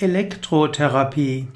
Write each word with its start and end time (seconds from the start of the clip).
Elektrotherapie. 0.00 1.48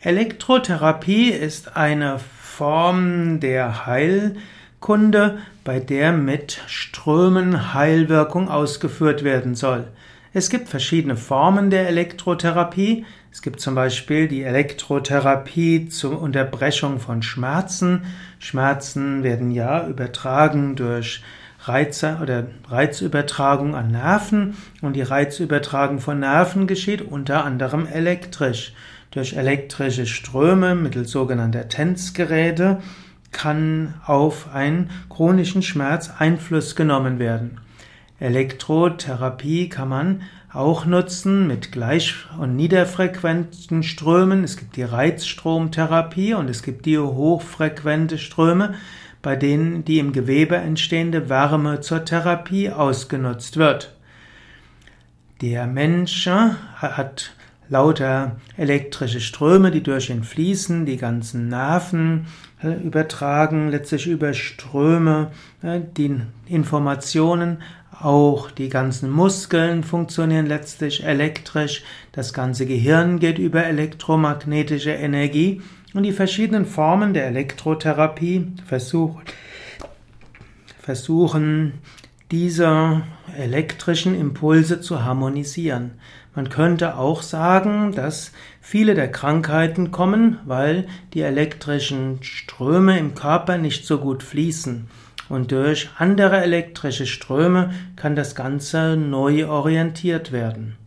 Elektrotherapie 0.00 1.30
ist 1.30 1.74
eine 1.74 2.18
Form 2.18 3.40
der 3.40 3.86
Heilkunde, 3.86 5.38
bei 5.64 5.80
der 5.80 6.12
mit 6.12 6.60
Strömen 6.66 7.72
Heilwirkung 7.72 8.50
ausgeführt 8.50 9.24
werden 9.24 9.54
soll. 9.54 9.86
Es 10.34 10.50
gibt 10.50 10.68
verschiedene 10.68 11.16
Formen 11.16 11.70
der 11.70 11.88
Elektrotherapie. 11.88 13.06
Es 13.32 13.40
gibt 13.40 13.58
zum 13.58 13.74
Beispiel 13.74 14.28
die 14.28 14.42
Elektrotherapie 14.42 15.88
zur 15.88 16.20
Unterbrechung 16.20 17.00
von 17.00 17.22
Schmerzen. 17.22 18.02
Schmerzen 18.38 19.22
werden 19.22 19.50
ja 19.50 19.88
übertragen 19.88 20.76
durch 20.76 21.22
Reize 21.68 22.18
oder 22.22 22.46
Reizübertragung 22.68 23.74
an 23.74 23.90
Nerven 23.92 24.56
und 24.82 24.94
die 24.94 25.02
Reizübertragung 25.02 26.00
von 26.00 26.20
Nerven 26.20 26.66
geschieht 26.66 27.02
unter 27.02 27.44
anderem 27.44 27.86
elektrisch. 27.86 28.72
Durch 29.10 29.34
elektrische 29.34 30.06
Ströme 30.06 30.74
mittels 30.74 31.10
sogenannter 31.10 31.68
TENS-Geräte 31.68 32.78
kann 33.30 33.94
auf 34.04 34.52
einen 34.52 34.90
chronischen 35.08 35.62
Schmerz 35.62 36.10
Einfluss 36.18 36.76
genommen 36.76 37.18
werden. 37.18 37.60
Elektrotherapie 38.20 39.68
kann 39.68 39.88
man 39.88 40.22
auch 40.52 40.86
nutzen 40.86 41.46
mit 41.46 41.72
gleich- 41.72 42.26
und 42.38 42.56
niederfrequenten 42.56 43.82
Strömen. 43.82 44.44
Es 44.44 44.56
gibt 44.56 44.76
die 44.76 44.82
Reizstromtherapie 44.82 46.34
und 46.34 46.48
es 46.48 46.62
gibt 46.62 46.86
die 46.86 46.98
hochfrequente 46.98 48.18
Ströme, 48.18 48.74
bei 49.22 49.36
denen 49.36 49.84
die 49.84 49.98
im 49.98 50.12
Gewebe 50.12 50.56
entstehende 50.56 51.28
Wärme 51.28 51.80
zur 51.80 52.04
Therapie 52.04 52.70
ausgenutzt 52.70 53.56
wird. 53.56 53.94
Der 55.40 55.66
Mensch 55.66 56.26
hat 56.26 57.32
lauter 57.68 58.36
elektrische 58.56 59.20
Ströme, 59.20 59.70
die 59.70 59.82
durch 59.82 60.10
ihn 60.10 60.24
fließen, 60.24 60.86
die 60.86 60.96
ganzen 60.96 61.48
Nerven 61.48 62.26
äh, 62.62 62.72
übertragen, 62.72 63.68
letztlich 63.68 64.06
über 64.06 64.32
Ströme 64.32 65.30
äh, 65.62 65.80
die 65.96 66.20
Informationen, 66.46 67.58
auch 68.00 68.50
die 68.50 68.68
ganzen 68.68 69.10
Muskeln 69.10 69.82
funktionieren 69.82 70.46
letztlich 70.46 71.04
elektrisch, 71.04 71.82
das 72.12 72.32
ganze 72.32 72.64
Gehirn 72.64 73.18
geht 73.18 73.38
über 73.38 73.64
elektromagnetische 73.64 74.92
Energie. 74.92 75.62
Und 75.94 76.04
die 76.04 76.12
verschiedenen 76.12 76.66
Formen 76.66 77.12
der 77.12 77.26
Elektrotherapie 77.26 78.52
versuchen, 78.66 79.22
versuchen 80.80 81.74
diese 82.30 83.02
elektrischen 83.36 84.14
Impulse 84.18 84.80
zu 84.80 85.04
harmonisieren. 85.04 85.92
Man 86.34 86.50
könnte 86.50 86.96
auch 86.96 87.22
sagen, 87.22 87.92
dass 87.92 88.32
viele 88.60 88.94
der 88.94 89.10
Krankheiten 89.10 89.90
kommen, 89.90 90.38
weil 90.44 90.86
die 91.14 91.22
elektrischen 91.22 92.22
Ströme 92.22 92.98
im 92.98 93.14
Körper 93.14 93.58
nicht 93.58 93.86
so 93.86 93.98
gut 93.98 94.22
fließen. 94.22 94.88
Und 95.28 95.52
durch 95.52 95.90
andere 95.98 96.40
elektrische 96.42 97.06
Ströme 97.06 97.70
kann 97.96 98.16
das 98.16 98.34
Ganze 98.34 98.96
neu 98.96 99.46
orientiert 99.46 100.32
werden. 100.32 100.77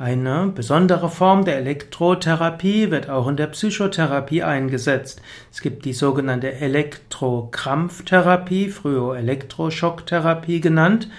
Eine 0.00 0.46
besondere 0.46 1.10
Form 1.10 1.44
der 1.44 1.58
Elektrotherapie 1.58 2.90
wird 2.90 3.10
auch 3.10 3.28
in 3.28 3.36
der 3.36 3.48
Psychotherapie 3.48 4.42
eingesetzt. 4.42 5.20
Es 5.52 5.60
gibt 5.60 5.84
die 5.84 5.92
sogenannte 5.92 6.54
Elektrokrampftherapie, 6.54 8.70
früher 8.70 9.18
Elektroschocktherapie 9.18 10.62
genannt, 10.62 11.10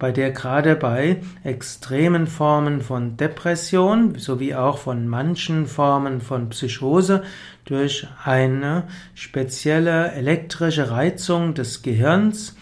bei 0.00 0.10
der 0.10 0.32
gerade 0.32 0.74
bei 0.74 1.22
extremen 1.44 2.26
Formen 2.26 2.80
von 2.80 3.16
Depression 3.16 4.18
sowie 4.18 4.56
auch 4.56 4.78
von 4.78 5.06
manchen 5.06 5.68
Formen 5.68 6.20
von 6.20 6.48
Psychose 6.48 7.22
durch 7.64 8.08
eine 8.24 8.88
spezielle 9.14 10.10
elektrische 10.10 10.90
Reizung 10.90 11.54
des 11.54 11.82
Gehirns 11.82 12.56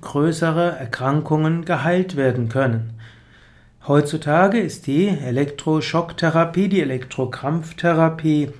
größere 0.00 0.80
Erkrankungen 0.80 1.64
geheilt 1.64 2.16
werden 2.16 2.48
können. 2.48 2.95
Heutzutage 3.88 4.58
ist 4.58 4.88
die 4.88 5.06
Elektroschocktherapie, 5.06 6.68
die 6.68 6.80
Elektrokrampftherapie 6.80 8.50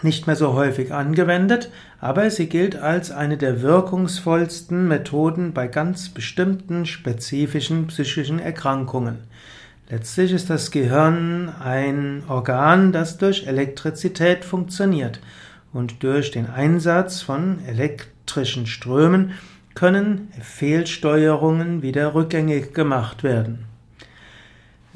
nicht 0.00 0.26
mehr 0.26 0.36
so 0.36 0.54
häufig 0.54 0.90
angewendet, 0.90 1.70
aber 2.00 2.30
sie 2.30 2.48
gilt 2.48 2.74
als 2.74 3.10
eine 3.10 3.36
der 3.36 3.60
wirkungsvollsten 3.60 4.88
Methoden 4.88 5.52
bei 5.52 5.68
ganz 5.68 6.08
bestimmten 6.08 6.86
spezifischen 6.86 7.88
psychischen 7.88 8.38
Erkrankungen. 8.38 9.18
Letztlich 9.90 10.32
ist 10.32 10.48
das 10.48 10.70
Gehirn 10.70 11.50
ein 11.62 12.22
Organ, 12.26 12.90
das 12.90 13.18
durch 13.18 13.46
Elektrizität 13.46 14.46
funktioniert 14.46 15.20
und 15.74 16.02
durch 16.02 16.30
den 16.30 16.48
Einsatz 16.48 17.20
von 17.20 17.58
elektrischen 17.66 18.66
Strömen 18.66 19.32
können 19.74 20.32
Fehlsteuerungen 20.40 21.82
wieder 21.82 22.14
rückgängig 22.14 22.72
gemacht 22.72 23.24
werden. 23.24 23.73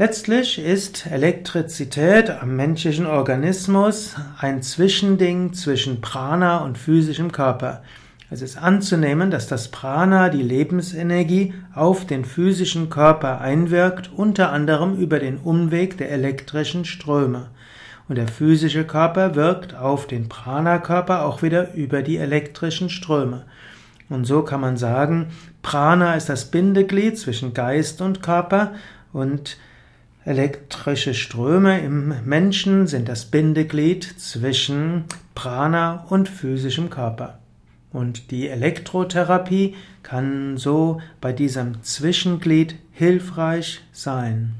Letztlich 0.01 0.61
ist 0.61 1.07
Elektrizität 1.07 2.31
am 2.31 2.55
menschlichen 2.55 3.05
Organismus 3.05 4.15
ein 4.39 4.63
Zwischending 4.63 5.55
zwischen 5.55 6.01
Prana 6.01 6.59
und 6.59 6.79
physischem 6.79 7.33
Körper. 7.33 7.83
Es 8.31 8.41
ist 8.41 8.59
anzunehmen, 8.59 9.33
dass 9.33 9.49
das 9.49 9.73
Prana, 9.73 10.29
die 10.29 10.45
Lebensenergie, 10.45 11.53
auf 11.75 12.07
den 12.07 12.25
physischen 12.25 12.91
Körper 12.91 13.41
einwirkt, 13.41 14.13
unter 14.15 14.53
anderem 14.53 14.95
über 14.95 15.19
den 15.19 15.37
Umweg 15.39 15.99
der 15.99 16.13
elektrischen 16.13 16.85
Ströme. 16.85 17.49
Und 18.09 18.19
der 18.19 18.29
physische 18.29 18.85
Körper 18.85 19.35
wirkt 19.35 19.75
auf 19.75 20.07
den 20.07 20.29
Prana-Körper 20.29 21.25
auch 21.25 21.43
wieder 21.43 21.75
über 21.75 22.03
die 22.03 22.19
elektrischen 22.19 22.89
Ströme. 22.89 23.47
Und 24.09 24.27
so 24.27 24.43
kann 24.43 24.61
man 24.61 24.77
sagen, 24.77 25.31
Prana 25.61 26.15
ist 26.15 26.29
das 26.29 26.53
Bindeglied 26.53 27.19
zwischen 27.19 27.53
Geist 27.53 28.01
und 28.01 28.23
Körper 28.23 28.75
und 29.13 29.59
Elektrische 30.28 31.15
Ströme 31.15 31.81
im 31.81 32.12
Menschen 32.27 32.87
sind 32.87 33.09
das 33.09 33.25
Bindeglied 33.25 34.05
zwischen 34.21 35.05
Prana 35.34 36.05
und 36.11 36.28
physischem 36.28 36.91
Körper. 36.91 37.39
Und 37.94 38.31
die 38.31 38.47
Elektrotherapie 38.49 39.75
kann 40.03 40.59
so 40.59 41.00
bei 41.22 41.33
diesem 41.33 41.83
Zwischenglied 41.83 42.75
hilfreich 42.93 43.81
sein. 43.91 44.53